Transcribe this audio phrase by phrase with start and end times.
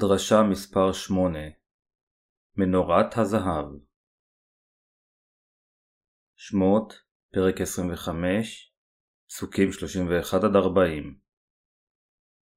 [0.00, 1.38] דרשה מספר 8
[2.56, 3.66] מנורת הזהב
[6.36, 7.02] שמות,
[7.32, 8.72] פרק 25,
[9.28, 10.74] פסוקים 31-40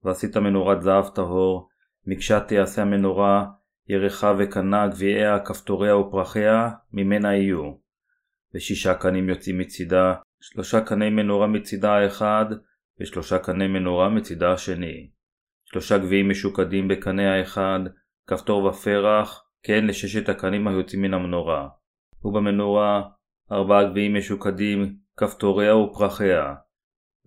[0.03, 1.69] ועשית מנורת זהב טהור,
[2.05, 3.45] מקשה תיעשה המנורה,
[3.87, 7.73] ירחה וקנה, גביעיה, כפתוריה ופרחיה, ממנה יהיו.
[8.55, 12.45] ושישה קנים יוצאים מצידה, שלושה קני מנורה מצידה האחד,
[12.99, 15.20] ושלושה קני מנורה מצידה השני.
[15.71, 17.79] שלושה גביעים משוקדים בקנה האחד,
[18.27, 21.67] כפתור ופרח, כן לששת הקנים היוצאים מן המנורה.
[22.23, 23.01] ובמנורה
[23.51, 26.53] ארבעה גביעים משוקדים, כפתוריה ופרחיה,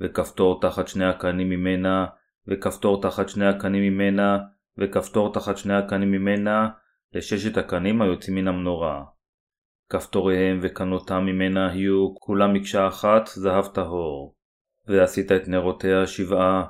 [0.00, 2.06] וכפתור תחת שני הקנים ממנה,
[2.48, 4.38] וכפתור תחת שני הקנים ממנה,
[4.78, 6.68] וכפתור תחת שני הקנים ממנה,
[7.12, 9.04] לששת הקנים היוצאים מן המנורה.
[9.90, 14.34] כפתוריהם וקנותם ממנה היו כולם מקשה אחת זהב טהור.
[14.86, 16.64] ועשית את נרותיה שבעה,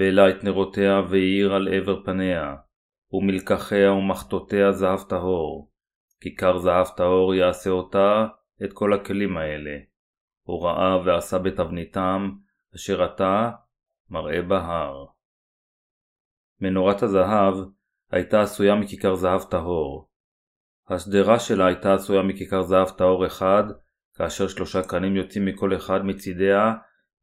[0.00, 2.56] והעלה את נרותיה והאיר על עבר פניה,
[3.12, 5.70] ומלקחיה ומחטותיה זהב טהור.
[6.20, 8.26] כיכר זהב טהור יעשה אותה
[8.64, 9.78] את כל הכלים האלה.
[10.42, 12.30] הוא ראה ועשה בתבניתם,
[12.74, 13.50] אשר אתה
[14.10, 15.06] מראה בהר.
[16.60, 17.54] מנורת הזהב
[18.10, 20.10] הייתה עשויה מכיכר זהב טהור.
[20.88, 23.64] השדרה שלה הייתה עשויה מכיכר זהב טהור אחד,
[24.14, 26.74] כאשר שלושה קנים יוצאים מכל אחד מצידיה,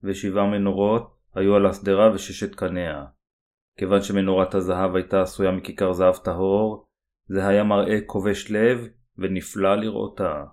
[0.03, 3.05] ושבעה מנורות היו על השדרה וששת קניה.
[3.79, 6.87] כיוון שמנורת הזהב הייתה עשויה מכיכר זהב טהור,
[7.27, 10.43] זה היה מראה כובש לב ונפלא לראותה.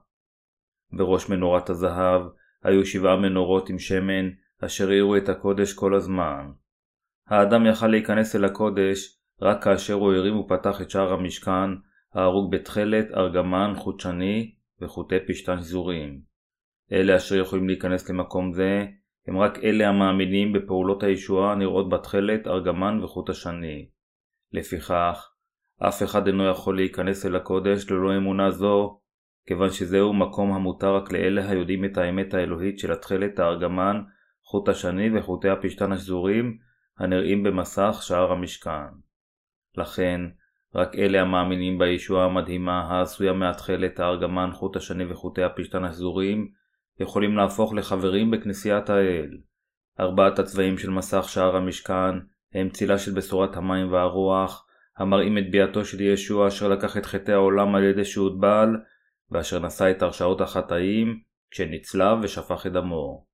[0.93, 2.23] בראש מנורת הזהב
[2.63, 4.31] היו שבעה מנורות עם שמן,
[4.65, 6.51] אשר האירו את הקודש כל הזמן.
[7.29, 11.71] האדם יכל להיכנס אל הקודש רק כאשר הוא הרים ופתח את שער המשכן,
[12.15, 16.21] ההרוג בתכלת, ארגמן, חוט שני וחוטי פשתן שזורים.
[16.93, 18.87] אלה אשר יכולים להיכנס למקום זה
[19.27, 23.89] הם רק אלה המאמינים בפעולות הישועה הנראות בתכלת, ארגמן וחוט השני.
[24.53, 25.31] לפיכך,
[25.89, 29.01] אף אחד אינו יכול להיכנס אל הקודש ללא אמונה זו,
[29.47, 34.03] כיוון שזהו מקום המותר רק לאלה היודעים את האמת האלוהית של התכלת, הארגמן,
[34.45, 36.59] חוט השני וחוטי הפשתן השזורים,
[36.99, 38.87] הנראים במסך שער המשכן.
[39.77, 40.21] לכן,
[40.75, 46.49] רק אלה המאמינים בישועה המדהימה העשויה מהתכלת, הארגמן, חוט השני וחוטי הפשתן השזורים,
[47.01, 49.29] יכולים להפוך לחברים בכנסיית האל.
[50.01, 52.15] ארבעת הצבעים של מסך שער המשכן
[52.55, 54.67] הם צילה של בשורת המים והרוח,
[54.97, 58.69] המראים את ביאתו של ישוע אשר לקח את חטאי העולם על ידי שהוטבל,
[59.31, 63.27] ואשר נשא את הרשעות החטאים, כשנצלב ושפך את דמו.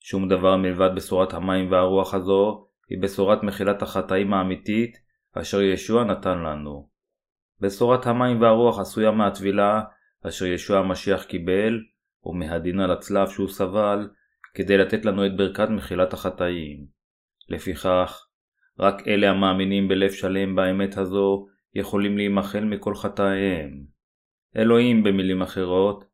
[0.00, 4.96] שום דבר מלבד בשורת המים והרוח הזו, היא בשורת מחילת החטאים האמיתית,
[5.34, 6.88] אשר ישוע נתן לנו.
[7.60, 9.82] בשורת המים והרוח עשויה מהטבילה,
[10.28, 11.80] אשר ישוע המשיח קיבל,
[12.24, 14.08] ומהדין על הצלב שהוא סבל,
[14.54, 16.86] כדי לתת לנו את ברכת מחילת החטאים.
[17.48, 18.26] לפיכך,
[18.78, 23.84] רק אלה המאמינים בלב שלם באמת הזו, יכולים להימחל מכל חטאיהם.
[24.56, 26.04] אלוהים, במילים אחרות,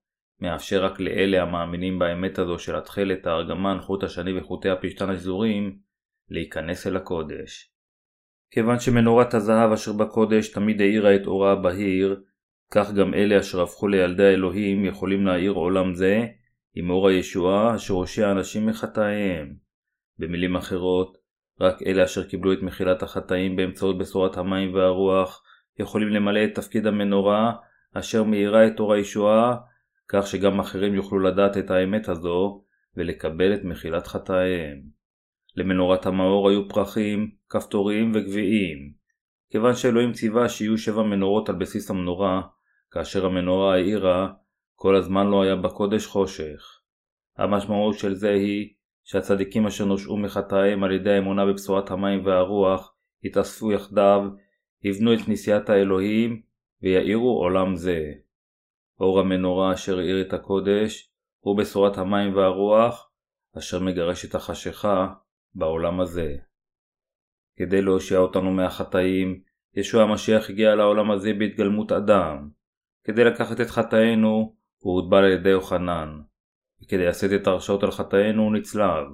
[0.41, 5.79] מאפשר רק לאלה המאמינים באמת הזו של התכלת, הארגמן, חוט השני וחוטי הפשתן השזורים,
[6.31, 7.73] להיכנס אל הקודש.
[8.51, 12.23] כיוון שמנורת הזהב אשר בקודש תמיד האירה את אורה הבהיר,
[12.71, 16.27] כך גם אלה אשר הפכו לילדי האלוהים יכולים להאיר עולם זה
[16.75, 19.55] עם אור הישועה אשר הושיע אנשים מחטאיהם.
[20.19, 21.19] במילים אחרות,
[21.61, 25.43] רק אלה אשר קיבלו את מחילת החטאים באמצעות בשורת המים והרוח
[25.79, 27.53] יכולים למלא את תפקיד המנורה
[27.95, 29.57] אשר מאירה את אור הישועה,
[30.09, 32.65] כך שגם אחרים יוכלו לדעת את האמת הזו
[32.97, 34.83] ולקבל את מחילת חטאיהם.
[35.57, 38.93] למנורת המאור היו פרחים, כפתורים וגביעים.
[39.51, 42.43] כיוון שאלוהים ציווה שיהיו שבע מנורות על בסיס המנורה,
[42.91, 44.33] כאשר המנורה האירה,
[44.75, 46.81] כל הזמן לא היה בקודש חושך.
[47.37, 53.73] המשמעות של זה היא שהצדיקים אשר נושעו מחטאיהם על ידי האמונה בבשורת המים והרוח, יתאספו
[53.73, 54.23] יחדיו,
[54.83, 56.43] יבנו את כנסיית האלוהים,
[56.83, 58.13] ויאירו עולם זה.
[59.01, 61.11] אור המנורה אשר האיר את הקודש,
[61.41, 63.11] הוא בשורת המים והרוח,
[63.59, 65.15] אשר מגרש את החשיכה
[65.55, 66.37] בעולם הזה.
[67.57, 69.41] כדי להושיע אותנו מהחטאים,
[69.75, 72.49] ישוע המשיח הגיע לעולם הזה בהתגלמות אדם.
[73.09, 76.21] כדי לקחת את חטאינו, הוא הוטבל על ידי יוחנן,
[76.83, 79.07] וכדי לשאת את הרשעות על חטאינו הוא נצלב.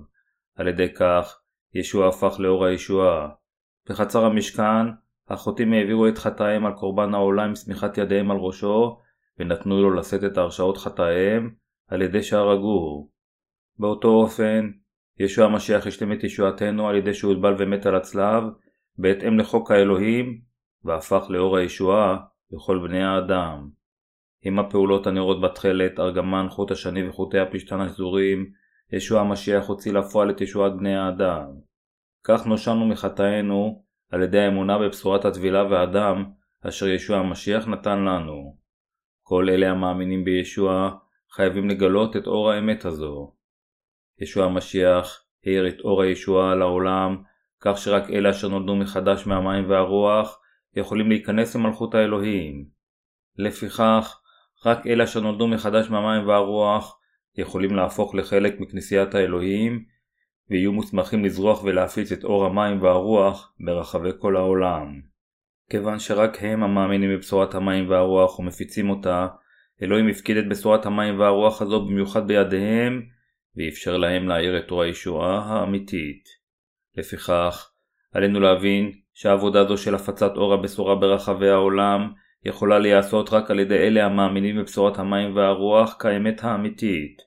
[0.57, 1.41] על ידי כך,
[1.75, 3.29] ישוע הפך לאור הישועה.
[3.89, 4.87] בחצר המשכן,
[5.29, 9.01] החוטאים העבירו את חטאיהם על קורבן העולה עם שמיכת ידיהם על ראשו,
[9.39, 11.55] ונתנו לו לשאת את הרשעות חטאיהם
[11.89, 13.11] על ידי שער הגור.
[13.79, 14.71] באותו אופן,
[15.19, 18.45] ישוע המשיח השלים את ישועתנו על ידי שהוטבל ומת על הצלב,
[18.99, 20.41] בהתאם לחוק האלוהים,
[20.85, 22.17] והפך לאור הישועה
[22.51, 23.84] לכל בני האדם.
[24.45, 28.51] עם הפעולות הנראות בתכלת, ארגמן, חוט השני וחוטי הפשתן השזורים,
[28.93, 31.47] ישוע המשיח הוציא לפועל את ישועת בני האדם.
[32.25, 36.25] כך נושענו מחטאינו, על ידי האמונה בבשורת הטבילה והדם
[36.69, 38.57] אשר ישוע המשיח נתן לנו.
[39.23, 40.91] כל אלה המאמינים בישוע
[41.31, 43.35] חייבים לגלות את אור האמת הזו.
[44.21, 47.23] ישוע המשיח האיר את אור הישועה לעולם,
[47.61, 50.41] כך שרק אלה אשר נולדו מחדש מהמים והרוח
[50.77, 52.65] יכולים להיכנס למלכות האלוהים.
[53.37, 54.21] לפיכך,
[54.67, 56.99] רק אלה אשר נולדו מחדש מהמים והרוח
[57.37, 59.85] יכולים להפוך לחלק מכנסיית האלוהים,
[60.51, 65.01] ויהיו מוסמכים לזרוח ולהפיץ את אור המים והרוח ברחבי כל העולם.
[65.71, 69.27] כיוון שרק הם המאמינים בבשורת המים והרוח ומפיצים אותה,
[69.83, 73.03] אלוהים הפקיד את בשורת המים והרוח הזו במיוחד בידיהם,
[73.57, 76.25] ואפשר להם להאיר את אור הישועה האמיתית.
[76.97, 77.71] לפיכך,
[78.13, 82.13] עלינו להבין שהעבודה זו של הפצת אור הבשורה ברחבי העולם
[82.45, 87.23] יכולה להיעשות רק על ידי אלה המאמינים בבשורת המים והרוח כאמת האמיתית.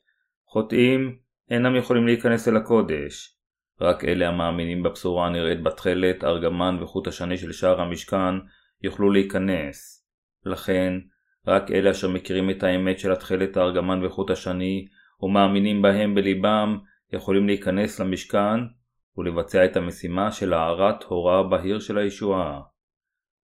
[0.46, 1.18] חוטאים
[1.50, 3.38] אינם יכולים להיכנס אל הקודש.
[3.81, 8.36] רק אלה המאמינים בבשורה הנראית בתכלת, ארגמן וחוט השני של שער המשכן
[8.81, 10.08] יוכלו להיכנס.
[10.46, 10.94] לכן,
[11.48, 14.88] רק אלה אשר מכירים את האמת של התכלת, הארגמן וחוט השני,
[15.22, 16.78] ומאמינים בהם בליבם,
[17.14, 18.60] יכולים להיכנס למשכן
[19.18, 22.62] ולבצע את המשימה של הארת הוראה בהיר של הישועה.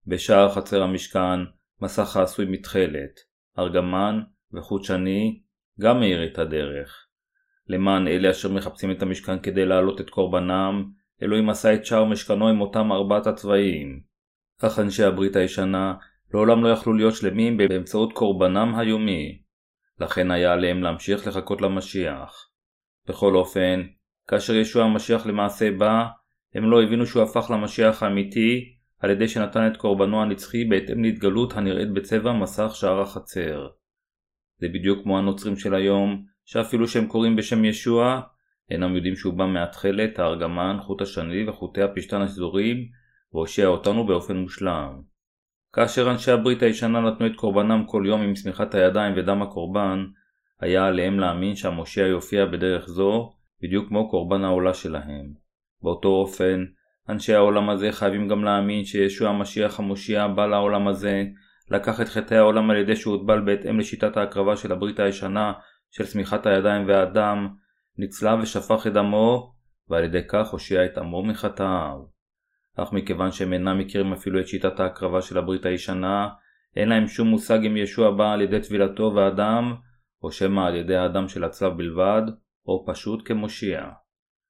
[0.08, 1.40] בשער חצר המשכן,
[1.82, 3.20] מסך העשוי מתכלת,
[3.60, 4.22] ארגמן
[4.54, 5.42] וחוט שני
[5.80, 7.08] גם מאיר את הדרך.
[7.68, 10.86] למען אלה אשר מחפשים את המשכן כדי להעלות את קורבנם,
[11.24, 14.02] אלוהים עשה את שער משכנו עם אותם ארבעת הצבעים.
[14.60, 15.94] כך אנשי הברית הישנה
[16.34, 19.42] לעולם לא יכלו להיות שלמים באמצעות קורבנם היומי.
[20.00, 22.50] לכן היה עליהם להמשיך לחכות למשיח.
[23.08, 23.84] בכל אופן,
[24.28, 26.06] כאשר ישוע המשיח למעשה בא,
[26.56, 31.54] הם לא הבינו שהוא הפך למשיח האמיתי על ידי שנתן את קורבנו הנצחי בהתאם להתגלות
[31.58, 33.68] הנראית בצבע מסך שער החצר.
[34.58, 38.22] זה בדיוק כמו הנוצרים של היום, שאפילו שהם קוראים בשם ישוע,
[38.72, 42.78] אינם יודעים שהוא בא מהתכלת, הארגמן, חוט השני וחוטי הפשתן השזורים,
[43.34, 45.02] והושיע אותנו באופן מושלם.
[45.74, 50.06] כאשר אנשי הברית הישנה נתנו את קורבנם כל יום עם שמיכת הידיים ודם הקורבן,
[50.60, 53.34] היה עליהם להאמין שהמושיע יופיע בדרך זו,
[53.64, 55.34] בדיוק כמו קורבן העולה שלהם.
[55.82, 56.66] באותו אופן,
[57.10, 61.24] אנשי העולם הזה חייבים גם להאמין שישוע המשיח המושיע בא לעולם הזה,
[61.72, 65.54] לקח את חטאי העולם על ידי שהוטבל בהתאם לשיטת ההקרבה של הברית הישנה
[65.92, 67.48] של שמיכת הידיים והדם,
[67.98, 69.54] נצלב ושפך את דמו,
[69.90, 71.98] ועל ידי כך הושיע את עמו מחטאיו.
[72.78, 76.30] אך מכיוון שהם אינם מכירים אפילו את שיטת ההקרבה של הברית הישנה,
[76.76, 79.76] אין להם שום מושג אם ישוע בא על ידי טבילתו והדם,
[80.24, 82.22] או שמא על ידי האדם של הצלב בלבד,
[82.68, 83.90] או פשוט כמושיע.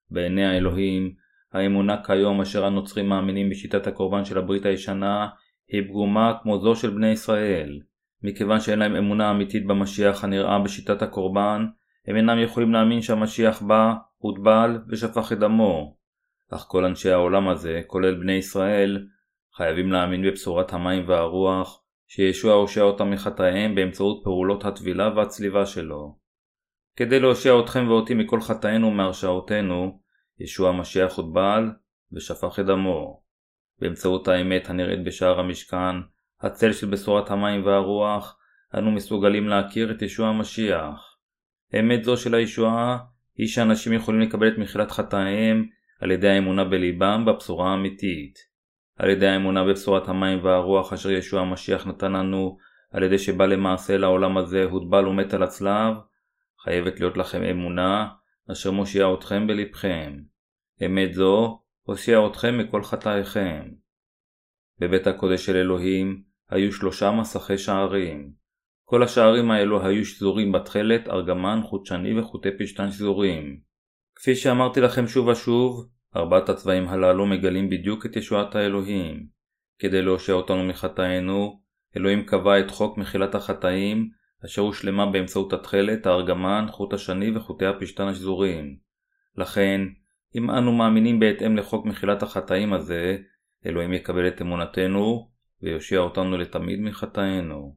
[0.09, 1.13] בעיני האלוהים,
[1.53, 5.27] האמונה כיום אשר הנוצרים מאמינים בשיטת הקורבן של הברית הישנה,
[5.67, 7.79] היא פגומה כמו זו של בני ישראל.
[8.23, 11.65] מכיוון שאין להם אמונה אמיתית במשיח הנראה בשיטת הקורבן,
[12.07, 15.95] הם אינם יכולים להאמין שהמשיח בא, הוטבל ושפך את דמו.
[16.53, 19.07] אך כל אנשי העולם הזה, כולל בני ישראל,
[19.55, 26.15] חייבים להאמין בבשורת המים והרוח, שישוע הושע אותם מחטאיהם באמצעות פעולות הטבילה והצליבה שלו.
[26.95, 30.00] כדי להושע אתכם ואותי מכל חטאינו ומהרשעותינו,
[30.43, 31.71] ישוע המשיח הוטבל
[32.11, 33.21] ושפך את דמו.
[33.79, 35.95] באמצעות האמת הנראית בשער המשכן,
[36.41, 38.37] הצל של בשורת המים והרוח,
[38.77, 41.17] אנו מסוגלים להכיר את ישוע המשיח.
[41.79, 42.97] אמת זו של הישועה
[43.37, 45.65] היא שאנשים יכולים לקבל את מחילת חטאיהם
[46.01, 48.39] על ידי האמונה בליבם בבשורה האמיתית.
[48.97, 52.57] על ידי האמונה בבשורת המים והרוח אשר ישוע המשיח נתן לנו,
[52.91, 55.93] על ידי שבא למעשה לעולם הזה, הוטבל ומת על הצלב,
[56.63, 58.07] חייבת להיות לכם אמונה,
[58.51, 60.30] אשר מושיעה אתכם בלבכם.
[60.85, 63.61] אמת זו, הושיעה אתכם מכל חטאיכם.
[64.79, 68.31] בבית הקודש של אלוהים, היו שלושה מסכי שערים.
[68.85, 73.59] כל השערים האלו היו שזורים בתכלת, ארגמן, חוט שני וחוטי פשתן שזורים.
[74.15, 79.27] כפי שאמרתי לכם שוב ושוב, ארבעת הצבעים הללו מגלים בדיוק את ישועת האלוהים.
[79.79, 81.61] כדי להושע אותנו מחטאינו,
[81.97, 84.09] אלוהים קבע את חוק מחילת החטאים,
[84.45, 88.77] אשר הושלמה באמצעות התכלת, הארגמן, חוט השני וחוטי הפשתן השזורים.
[89.37, 89.81] לכן,
[90.35, 93.17] אם אנו מאמינים בהתאם לחוק מחילת החטאים הזה,
[93.65, 95.29] אלוהים יקבל את אמונתנו,
[95.61, 97.75] ויושיע אותנו לתמיד מחטאינו.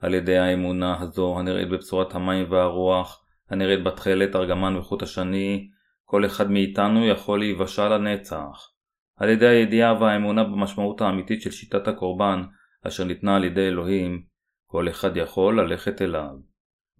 [0.00, 5.68] על ידי האמונה הזו הנראית בבשורת המים והרוח, הנראית בתכלת, ארגמן וחוט השני,
[6.04, 8.70] כל אחד מאיתנו יכול להיוושע לנצח.
[9.16, 12.42] על ידי הידיעה והאמונה במשמעות האמיתית של שיטת הקורבן,
[12.86, 14.22] אשר ניתנה על ידי אלוהים,
[14.66, 16.34] כל אחד יכול ללכת אליו.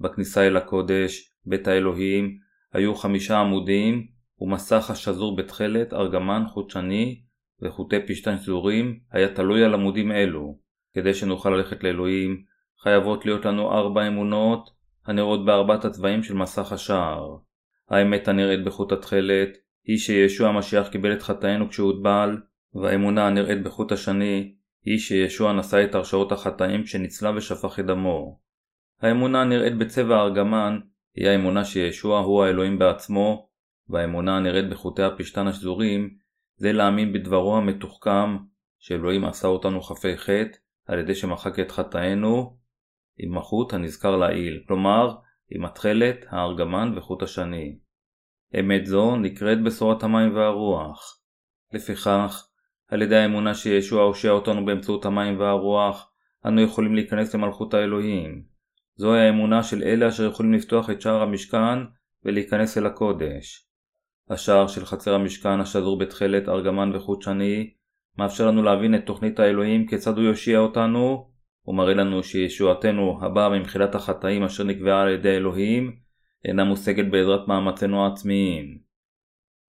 [0.01, 2.39] בכניסה אל הקודש, בית האלוהים,
[2.73, 4.07] היו חמישה עמודים,
[4.41, 7.21] ומסך השזור בתכלת, ארגמן, חוט שני,
[7.63, 10.59] וחוטי פשתן שזורים היה תלוי על עמודים אלו.
[10.95, 12.43] כדי שנוכל ללכת לאלוהים,
[12.83, 14.71] חייבות להיות לנו ארבע אמונות
[15.07, 17.37] הנראות בארבעת הצבעים של מסך השער.
[17.89, 19.49] האמת הנראית בחוט התכלת
[19.85, 22.37] היא שישוע המשיח קיבל את חטאינו כשהוטבל
[22.75, 28.39] והאמונה הנראית בחוט השני היא שישוע נשא את הרשעות החטאים כשנצלה ושפך את דמו.
[29.03, 30.79] האמונה הנראית בצבע הארגמן
[31.15, 33.49] היא האמונה שישוע הוא האלוהים בעצמו,
[33.89, 36.17] והאמונה הנראית בחוטי הפשתן השזורים
[36.57, 38.37] זה להאמין בדברו המתוחכם
[38.79, 42.57] שאלוהים עשה אותנו חפי חטא על ידי שמחק את חטאינו
[43.19, 45.15] עם החוט הנזכר לעיל, כלומר
[45.51, 47.79] עם התכלת, הארגמן וחוט השני.
[48.61, 51.21] אמת זו נקראת בשורת המים והרוח.
[51.73, 52.47] לפיכך,
[52.89, 56.13] על ידי האמונה שישוע הושע אותנו באמצעות המים והרוח,
[56.47, 58.45] אנו יכולים להיכנס למלכות האלוהים.
[58.95, 61.79] זוהי האמונה של אלה אשר יכולים לפתוח את שער המשכן
[62.25, 63.66] ולהיכנס אל הקודש.
[64.31, 67.71] השער של חצר המשכן השזור בתכלת, ארגמן וחוט שני,
[68.19, 71.31] מאפשר לנו להבין את תוכנית האלוהים כיצד הוא יושיע אותנו,
[71.67, 75.97] ומראה לנו שישועתנו הבאה ממחילת החטאים אשר נקבעה על ידי אלוהים,
[76.45, 78.79] אינה מושגת בעזרת מאמצינו העצמיים.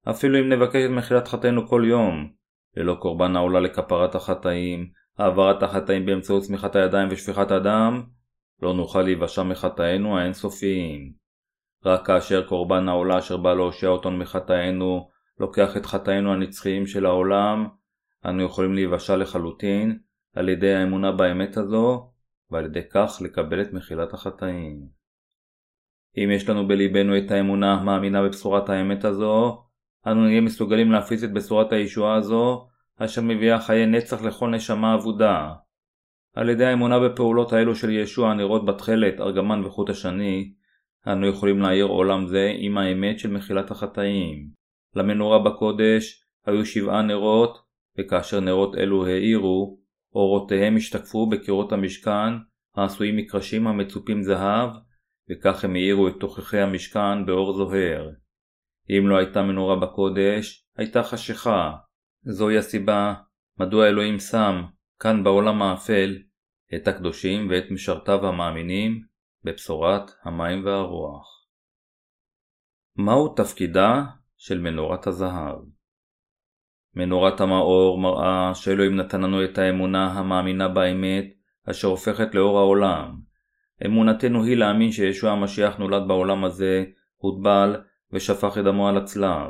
[0.10, 2.32] אפילו אם נבקש את מחילת חטאינו כל יום,
[2.78, 8.04] ללא קורבן העולה לכפרת החטאים, העברת החטאים באמצעות צמיחת הידיים ושפיכת הדם,
[8.62, 11.26] לא נוכל להיוושע מחטאינו האינסופיים.
[11.86, 17.67] רק כאשר קורבן העולה אשר בא להושע אותנו מחטאינו, לוקח את חטאינו הנצחיים של העולם,
[18.25, 20.00] אנו יכולים להיוושע לחלוטין
[20.36, 22.12] על ידי האמונה באמת הזו,
[22.51, 24.88] ועל ידי כך לקבל את מחילת החטאים.
[26.17, 29.63] אם יש לנו בליבנו את האמונה המאמינה בבשורת האמת הזו,
[30.07, 32.67] אנו נהיה מסוגלים להפיץ את בשורת הישועה הזו,
[32.98, 35.53] אשר מביאה חיי נצח לכל נשמה אבודה.
[36.36, 40.53] על ידי האמונה בפעולות האלו של ישוע הנראות בתכלת, ארגמן וחוט השני,
[41.12, 44.50] אנו יכולים להאיר עולם זה עם האמת של מחילת החטאים.
[44.96, 47.58] למנורה בקודש היו שבעה נרות,
[48.00, 49.80] וכאשר נרות אלו האירו,
[50.16, 52.34] אורותיהם השתקפו בקירות המשכן,
[52.76, 54.70] העשויים מקרשים המצופים זהב,
[55.30, 58.10] וכך הם האירו את תוככי המשכן באור זוהר.
[58.90, 61.72] אם לא הייתה מנורה בקודש, הייתה חשיכה.
[62.24, 63.14] זוהי הסיבה
[63.60, 64.64] מדוע אלוהים שם,
[65.00, 66.18] כאן בעולם האפל,
[66.76, 69.02] את הקדושים ואת משרתיו המאמינים
[69.44, 71.48] בבשורת המים והרוח.
[72.96, 74.03] מהו תפקידה
[74.38, 75.58] של מנורת הזהב?
[76.96, 81.25] מנורת המאור מראה שאלוהים נתן לנו את האמונה המאמינה באמת,
[81.70, 83.20] אשר הופכת לאור העולם.
[83.86, 86.84] אמונתנו היא להאמין שישוע המשיח נולד בעולם הזה,
[87.17, 89.48] הוטבל ושפך את דמו על הצלב.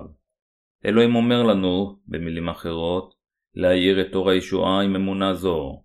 [0.86, 3.13] אלוהים אומר לנו, במילים אחרות,
[3.56, 5.84] להאיר את אור הישועה עם אמונה זו.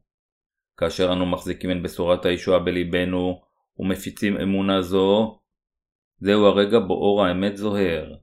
[0.77, 3.41] כאשר אנו מחזיקים את בשורת הישועה בליבנו
[3.79, 5.39] ומפיצים אמונה זו,
[6.19, 8.15] זהו הרגע בו אור האמת זוהר.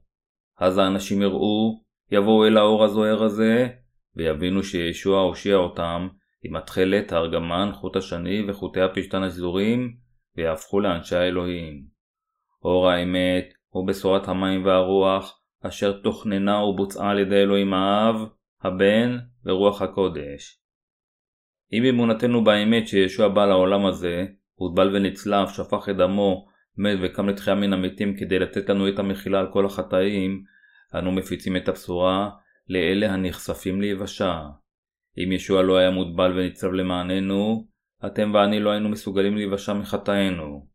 [0.58, 3.68] אז האנשים יראו, יבואו אל האור הזוהר הזה,
[4.16, 6.08] ויבינו שישוע הושיע אותם
[6.42, 9.96] עם התכלת, הארגמן, חוט השני וחוטי הפשתן השזורים,
[10.36, 11.84] ויהפכו לאנשי האלוהים.
[12.64, 18.16] אור האמת הוא בשורת המים והרוח, אשר תוכננה ובוצעה על ידי אלוהים האב,
[18.62, 20.60] הבן ורוח הקודש.
[21.72, 24.26] אם אמונתנו באמת שישוע בא לעולם הזה,
[24.60, 29.40] הוטבל ונצלב, שפך את דמו, מת וקם לתחייה מן המתים כדי לתת לנו את המחילה
[29.40, 30.44] על כל החטאים,
[30.94, 32.30] אנו מפיצים את הבשורה
[32.68, 34.42] לאלה הנחשפים ליבשה.
[35.18, 37.66] אם ישוע לא היה מוטבל ונצלב למעננו,
[38.06, 40.66] אתם ואני לא היינו מסוגלים להיוושע מחטאינו.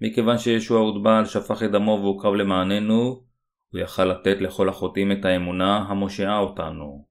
[0.00, 3.24] מכיוון שישוע הוטבל, שפך את דמו והוקרב למעננו,
[3.72, 7.06] הוא יכל לתת לכל החוטאים את האמונה המושיעה אותנו.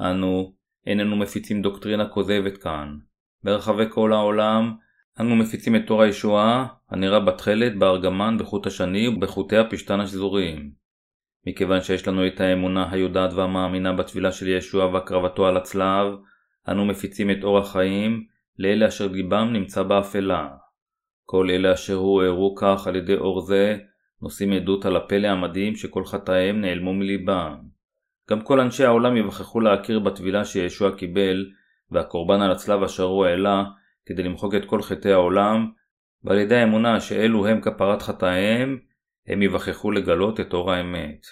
[0.00, 0.54] אנו
[0.86, 2.96] איננו מפיצים דוקטרינה כוזבת כאן.
[3.44, 4.74] ברחבי כל העולם
[5.20, 10.70] אנו מפיצים את תור הישועה הנראה בתכלת, בארגמן, בחוט השני ובחוטי הפשתן השזורים.
[11.46, 16.12] מכיוון שיש לנו את האמונה היודעת והמאמינה בתפילה של ישוע והקרבתו על הצלב,
[16.68, 18.24] אנו מפיצים את אור החיים
[18.58, 20.48] לאלה אשר ליבם נמצא באפלה.
[21.24, 23.76] כל אלה אשר הוארו כך על ידי אור זה,
[24.22, 27.56] נושאים עדות על הפלא המדהים שכל חטאיהם נעלמו מליבם.
[28.30, 31.46] גם כל אנשי העולם יווכחו להכיר בטבילה שישוע קיבל,
[31.90, 33.64] והקורבן על הצלב אשר הוא העלה,
[34.08, 35.70] כדי למחוק את כל חטאי העולם,
[36.24, 38.78] ועל ידי האמונה שאלו הם כפרת חטאיהם,
[39.26, 41.26] הם יווכחו לגלות את אור האמת.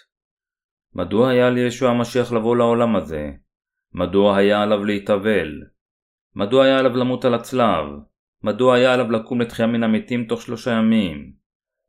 [0.95, 3.31] מדוע היה לישוע המשיח לבוא לעולם הזה?
[3.93, 5.63] מדוע היה עליו להתאבל?
[6.35, 7.87] מדוע היה עליו למות על הצלב?
[8.43, 11.33] מדוע היה עליו לקום לתחייה מן המתים תוך שלושה ימים?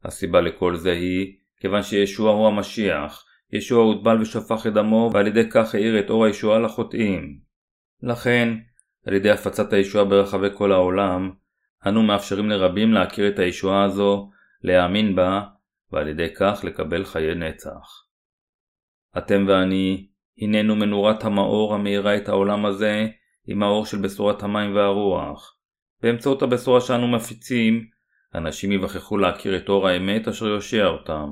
[0.04, 5.50] הסיבה לכל זה היא, כיוון שישוע הוא המשיח, ישוע הוטבל ושפך את דמו, ועל ידי
[5.50, 7.40] כך האיר את אור הישועה לחוטאים.
[8.04, 8.54] לכן,
[9.08, 11.32] על ידי הפצת הישועה ברחבי כל העולם,
[11.88, 14.32] אנו מאפשרים לרבים להכיר את הישועה הזו,
[14.64, 15.42] להאמין בה,
[15.92, 18.06] ועל ידי כך לקבל חיי נצח.
[19.18, 23.08] אתם ואני, הננו מנורת המאור המאירה את העולם הזה
[23.48, 25.58] עם האור של בשורת המים והרוח.
[26.02, 27.86] באמצעות הבשורה שאנו מפיצים,
[28.36, 31.30] אנשים יווכחו להכיר את אור האמת אשר יושיע אותם.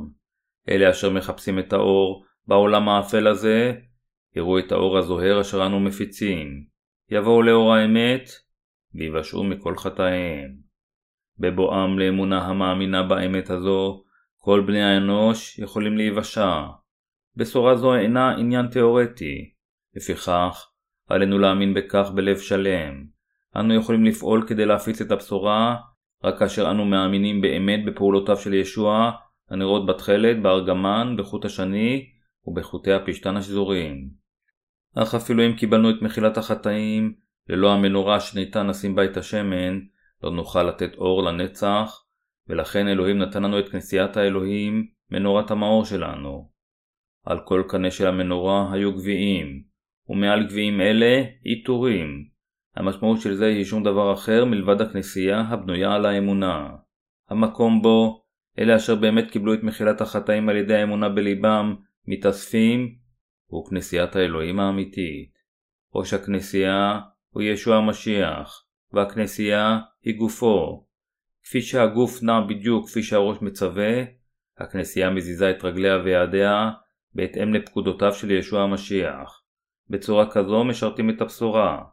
[0.70, 3.74] אלה אשר מחפשים את האור בעולם האפל הזה,
[4.36, 6.75] יראו את האור הזוהר אשר אנו מפיצים,
[7.10, 8.30] יבואו לאור האמת,
[8.96, 10.56] ויבשעו מכל חטאיהם.
[11.40, 14.04] בבואם לאמונה המאמינה באמת הזו,
[14.38, 16.62] כל בני האנוש יכולים להיוושע.
[17.36, 19.52] בשורה זו אינה עניין תאורטי,
[19.96, 20.72] לפיכך,
[21.10, 23.06] עלינו להאמין בכך בלב שלם.
[23.56, 25.76] אנו יכולים לפעול כדי להפיץ את הבשורה,
[26.24, 29.12] רק כאשר אנו מאמינים באמת בפעולותיו של ישוע,
[29.50, 32.10] הנראות בתכלת, בארגמן, בחוט השני
[32.46, 34.25] ובחוטי הפשתן השזורים.
[34.96, 37.14] אך אפילו אם קיבלנו את מחילת החטאים,
[37.50, 39.80] ללא המנורה שניתן לשים בה את השמן,
[40.24, 42.04] לא נוכל לתת אור לנצח,
[42.48, 46.50] ולכן אלוהים נתן לנו את כנסיית האלוהים, מנורת המאור שלנו.
[47.26, 49.64] על כל קנה של המנורה היו גביעים,
[50.10, 52.26] ומעל גביעים אלה עיטורים.
[52.76, 56.70] המשמעות של זה היא שום דבר אחר מלבד הכנסייה הבנויה על האמונה.
[57.30, 58.24] המקום בו
[58.60, 61.76] אלה אשר באמת קיבלו את מחילת החטאים על ידי האמונה בליבם,
[62.08, 62.96] מתאספים,
[63.46, 65.38] הוא כנסיית האלוהים האמיתית.
[65.96, 67.00] ראש הכנסייה
[67.30, 70.86] הוא ישוע המשיח, והכנסייה היא גופו.
[71.44, 74.04] כפי שהגוף נע בדיוק כפי שהראש מצווה,
[74.58, 76.72] הכנסייה מזיזה את רגליה ויעדיה
[77.14, 79.42] בהתאם לפקודותיו של ישוע המשיח.
[79.90, 81.84] בצורה כזו משרתים את הבשורה.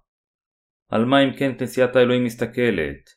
[0.89, 3.11] על מה אם כן כנסיית האלוהים מסתכלת?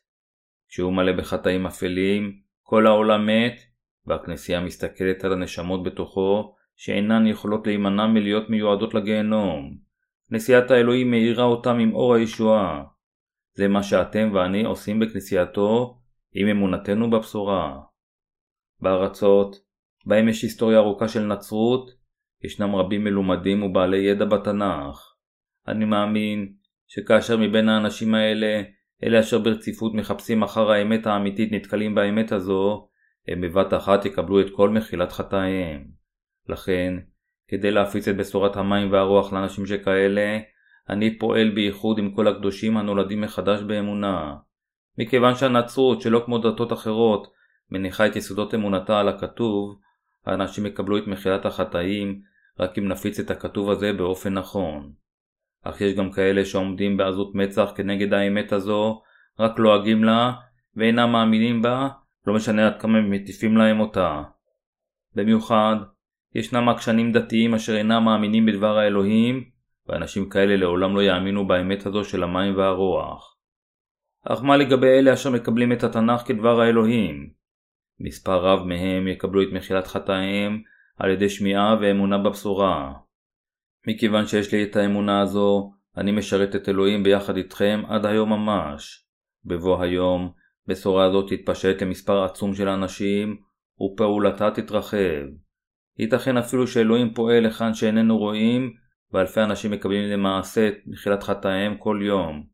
[0.68, 3.60] כשהוא מלא בחטאים אפלים, כל העולם מת,
[4.06, 9.76] והכנסייה מסתכלת על הנשמות בתוכו, שאינן יכולות להימנע מלהיות מיועדות לגיהנום.
[10.28, 12.84] כנסיית האלוהים מאירה אותם עם אור הישועה.
[13.54, 15.98] זה מה שאתם ואני עושים בכנסייתו
[16.34, 17.80] עם אמונתנו בבשורה.
[18.80, 19.56] בארצות,
[20.06, 21.90] בהם יש היסטוריה ארוכה של נצרות,
[22.44, 25.14] ישנם רבים מלומדים ובעלי ידע בתנ"ך.
[25.68, 26.52] אני מאמין
[26.86, 28.62] שכאשר מבין האנשים האלה,
[29.04, 32.88] אלה אשר ברציפות מחפשים אחר האמת האמיתית נתקלים באמת הזו,
[33.28, 35.95] הם בבת אחת יקבלו את כל מחילת חטאיהם.
[36.48, 36.94] לכן,
[37.48, 40.38] כדי להפיץ את בשורת המים והרוח לאנשים שכאלה,
[40.88, 44.34] אני פועל בייחוד עם כל הקדושים הנולדים מחדש באמונה.
[44.98, 47.32] מכיוון שהנצרות, שלא כמו דתות אחרות,
[47.70, 49.78] מניחה את יסודות אמונתה על הכתוב,
[50.26, 52.20] האנשים יקבלו את מחילת החטאים
[52.60, 54.92] רק אם נפיץ את הכתוב הזה באופן נכון.
[55.62, 59.02] אך יש גם כאלה שעומדים בעזות מצח כנגד האמת הזו,
[59.38, 60.32] רק לועגים לה,
[60.76, 61.88] ואינם מאמינים בה,
[62.26, 64.22] לא משנה עד כמה הם מטיפים להם אותה.
[65.14, 65.76] במיוחד,
[66.36, 69.44] ישנם עקשנים דתיים אשר אינם מאמינים בדבר האלוהים,
[69.86, 73.36] ואנשים כאלה לעולם לא יאמינו באמת הזו של המים והרוח.
[74.24, 77.30] אך מה לגבי אלה אשר מקבלים את התנ"ך כדבר האלוהים?
[78.00, 80.62] מספר רב מהם יקבלו את מחילת חטאיהם
[80.96, 82.92] על ידי שמיעה ואמונה בבשורה.
[83.86, 89.06] מכיוון שיש לי את האמונה הזו, אני משרת את אלוהים ביחד איתכם עד היום ממש.
[89.44, 90.32] בבוא היום,
[90.66, 93.36] בשורה הזאת תתפשט למספר עצום של אנשים,
[93.80, 95.45] ופעולתה תתרחב.
[95.98, 98.72] ייתכן אפילו שאלוהים פועל היכן שאיננו רואים,
[99.12, 102.46] ואלפי אנשים מקבלים למעשה את מחילת חטאיהם כל יום.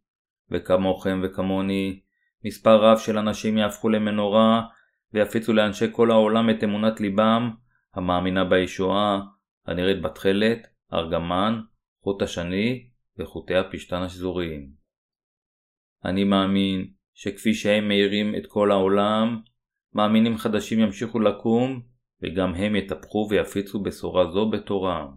[0.50, 2.00] וכמוכם וכמוני,
[2.44, 4.62] מספר רב של אנשים יהפכו למנורה,
[5.12, 7.50] ויפיצו לאנשי כל העולם את אמונת ליבם,
[7.94, 9.20] המאמינה בישועה,
[9.66, 11.60] הנראית בתכלת, ארגמן,
[12.02, 14.68] חוט השני וחוטי הפשתן השזוריים.
[16.04, 19.40] אני מאמין שכפי שהם מאירים את כל העולם,
[19.94, 21.82] מאמינים חדשים ימשיכו לקום,
[22.22, 25.08] וגם הם יטפחו ויפיצו בשורה זו בתורם.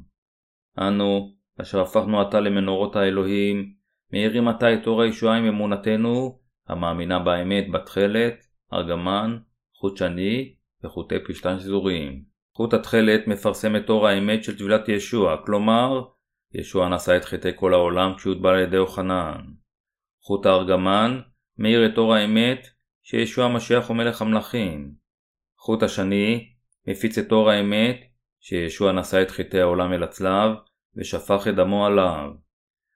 [0.80, 3.74] אנו, אשר הפכנו עתה למנורות האלוהים,
[4.14, 8.34] מאירים עתה את אור הישועה עם אמונתנו, המאמינה באמת בתכלת,
[8.74, 9.38] ארגמן,
[9.76, 12.24] חוט שני וחוטי פשתן שזוריים.
[12.56, 16.02] חוט התכלת מפרסם את אור האמת של טבילת ישוע, כלומר,
[16.54, 19.42] ישוע נשא את חטאי כל העולם כשהוטבע על ידי יוחנן.
[20.24, 21.20] חוט הארגמן
[21.58, 22.68] מאיר את אור האמת
[23.04, 24.92] שישוע המשיח הוא מלך המלכים.
[25.60, 26.55] חוט השני
[26.88, 28.02] מפיץ את אור האמת
[28.40, 30.52] שישוע נשא את חטאי העולם אל הצלב
[30.96, 32.32] ושפך את דמו עליו.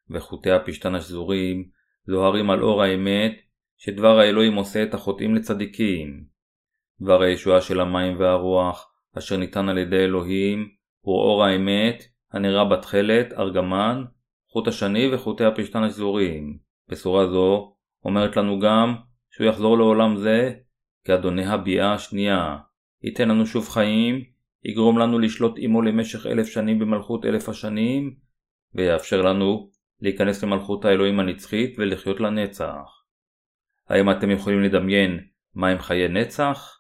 [0.10, 1.70] וחוטי הפשתן השזורים
[2.08, 3.34] זוהרים על אור האמת
[3.78, 6.24] שדבר האלוהים עושה את החוטאים לצדיקים.
[7.02, 10.70] דבר הישועה של המים והרוח אשר ניתן על ידי אלוהים,
[11.02, 14.04] הוא אור האמת, הנראה בתכלת, ארגמן,
[14.52, 16.58] חוט השני וחוטי הפשתן השזוריים.
[16.90, 17.76] בשורה זו
[18.06, 18.96] אומרת לנו גם
[19.30, 20.54] שהוא יחזור לעולם זה
[21.06, 22.58] כאדוני הביאה השנייה,
[23.04, 24.24] ייתן לנו שוב חיים,
[24.64, 28.16] יגרום לנו לשלוט עמו למשך אלף שנים במלכות אלף השנים,
[28.76, 29.70] ויאפשר לנו
[30.02, 33.04] להיכנס למלכות האלוהים הנצחית ולחיות לנצח.
[33.90, 35.20] האם אתם יכולים לדמיין
[35.56, 36.80] מהם חיי נצח?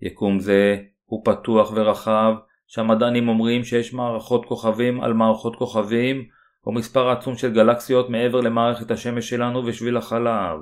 [0.00, 2.34] יקום זה הוא פתוח ורחב,
[2.66, 6.24] שהמדענים אומרים שיש מערכות כוכבים על מערכות כוכבים,
[6.66, 10.58] או מספר עצום של גלקסיות מעבר למערכת השמש שלנו ושביל החלב.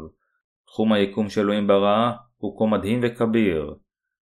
[0.67, 3.75] תחום היקום שאלוהים ברא הוא כה מדהים וכביר.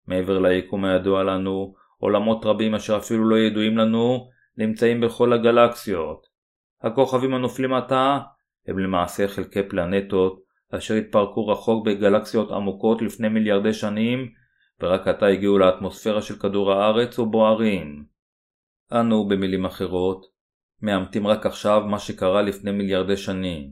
[0.08, 6.28] מעבר ליקום הידוע לנו, עולמות רבים אשר אפילו לא ידועים לנו, נמצאים בכל הגלקסיות.
[6.82, 8.20] הכוכבים הנופלים עתה
[8.68, 14.30] הם למעשה חלקי פלנטות אשר התפרקו רחוק בגלקסיות עמוקות לפני מיליארדי שנים
[14.82, 18.06] ורק עתה הגיעו לאטמוספירה של כדור הארץ ובוערים.
[18.91, 20.26] אנו, במילים אחרות,
[20.82, 23.72] מאמתים רק עכשיו מה שקרה לפני מיליארדי שנים.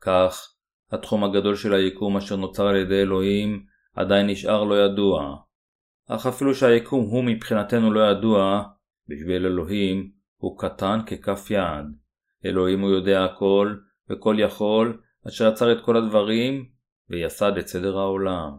[0.00, 0.54] כך,
[0.92, 3.64] התחום הגדול של היקום אשר נוצר על ידי אלוהים
[3.96, 5.36] עדיין נשאר לא ידוע.
[6.12, 8.62] אך אפילו שהיקום הוא מבחינתנו לא ידוע,
[9.08, 11.84] בשביל אלוהים הוא קטן ככף יד.
[12.44, 13.74] אלוהים הוא יודע הכל,
[14.10, 16.66] וכל יכול, אשר יצר את כל הדברים,
[17.10, 18.50] ויסד את סדר העולם.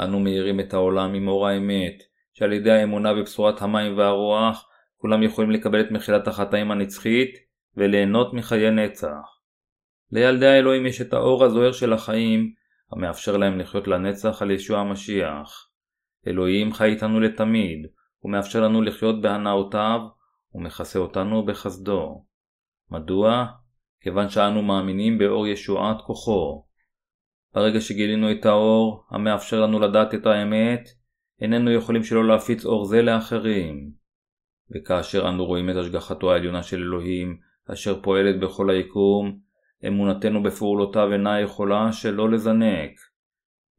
[0.00, 5.50] אנו מאירים את העולם עם אור האמת, שעל ידי האמונה בבשורת המים והרוח, כולם יכולים
[5.50, 7.34] לקבל את מחילת החטאים הנצחית,
[7.76, 9.40] וליהנות מחיי נצח.
[10.12, 12.52] לילדי האלוהים יש את האור הזוהר של החיים,
[12.92, 15.73] המאפשר להם לחיות לנצח על ישוע המשיח.
[16.26, 17.86] אלוהים חי איתנו לתמיד,
[18.24, 20.00] ומאפשר לנו לחיות בהנאותיו,
[20.54, 22.24] ומכסה אותנו בחסדו.
[22.90, 23.46] מדוע?
[24.00, 26.64] כיוון שאנו מאמינים באור ישועת כוחו.
[27.54, 30.88] ברגע שגילינו את האור, המאפשר לנו לדעת את האמת,
[31.40, 33.90] איננו יכולים שלא להפיץ אור זה לאחרים.
[34.70, 37.38] וכאשר אנו רואים את השגחתו העליונה של אלוהים,
[37.72, 39.38] אשר פועלת בכל היקום,
[39.86, 42.90] אמונתנו בפעולותיו אינה יכולה שלא לזנק.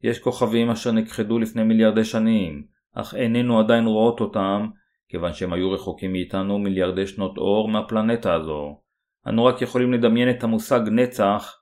[0.02, 4.66] יש כוכבים אשר נכחדו לפני מיליארדי שנים, אך איננו עדיין רואות אותם,
[5.08, 8.80] כיוון שהם היו רחוקים מאיתנו מיליארדי שנות אור מהפלנטה הזו.
[9.28, 11.54] אנו רק יכולים לדמיין את המושג נצח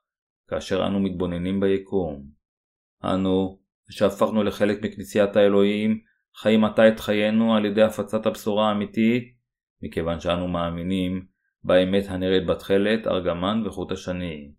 [0.48, 2.26] כאשר אנו מתבוננים ביקום.
[3.04, 3.58] אנו,
[3.90, 6.00] שהפכנו לחלק מכנסיית האלוהים,
[6.36, 9.24] חיים עתה את חיינו על ידי הפצת הבשורה האמיתית,
[9.82, 11.26] מכיוון שאנו מאמינים
[11.64, 14.52] באמת הנראית בתכלת, ארגמן וחוט השני.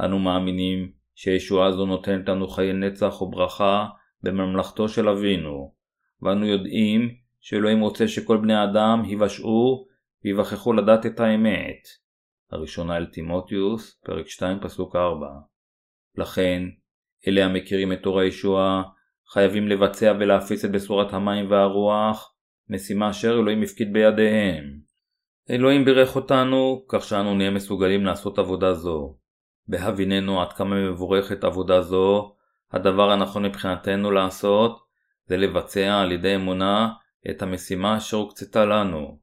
[0.00, 3.86] אנו מאמינים שישועה זו נותנת לנו חיי נצח וברכה
[4.22, 5.74] בממלכתו של אבינו,
[6.22, 9.86] ואנו יודעים שאלוהים רוצה שכל בני האדם ייוושעו
[10.24, 11.88] ויווכחו לדעת את האמת.
[12.50, 15.26] הראשונה אל תימותיוס, פרק 2, פסוק 4.
[16.16, 16.62] לכן,
[17.28, 18.82] אלה המכירים את תור הישועה,
[19.32, 22.34] חייבים לבצע ולהפיץ את בשורת המים והרוח,
[22.68, 24.64] משימה אשר אלוהים הפקיד בידיהם.
[25.50, 29.19] אלוהים בירך אותנו, כך שאנו נהיה מסוגלים לעשות עבודה זו.
[29.70, 32.34] בהביננו עד כמה מבורכת עבודה זו,
[32.72, 34.80] הדבר הנכון מבחינתנו לעשות,
[35.26, 36.92] זה לבצע על ידי אמונה
[37.30, 39.18] את המשימה אשר הוקצתה לנו.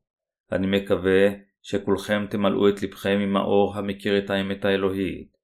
[0.51, 1.29] אני מקווה
[1.61, 5.37] שכולכם תמלאו את לבכם עם האור המכיר את האמת האלוהית.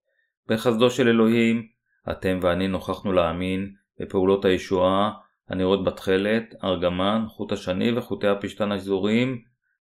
[0.48, 1.66] בחסדו של אלוהים,
[2.10, 5.12] אתם ואני נוכחנו להאמין בפעולות הישועה
[5.48, 9.42] הנראות בתכלת, ארגמן, חוט השני וחוטי הפשתן השזורים,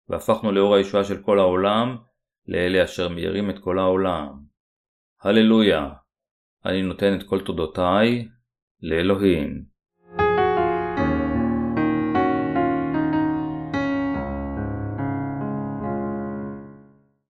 [0.08, 1.96] והפכנו לאור הישועה של כל העולם,
[2.48, 4.43] לאלה אשר מאירים את כל העולם.
[5.24, 5.90] הללויה!
[6.66, 8.28] אני נותן את כל תודותיי
[8.82, 9.73] לאלוהים.